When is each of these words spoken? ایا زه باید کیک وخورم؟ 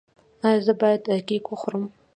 ایا 0.47 0.59
زه 0.65 0.73
باید 0.81 1.03
کیک 1.27 1.45
وخورم؟ 1.49 1.85